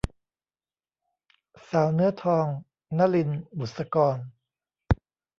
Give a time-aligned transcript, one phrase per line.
[1.69, 2.45] สาวเนื้อทอง-
[2.97, 4.17] นลิน บุษกร